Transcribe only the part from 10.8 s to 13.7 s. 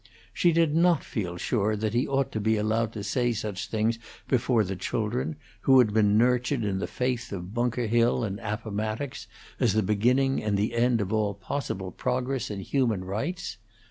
of all possible progress in human rights.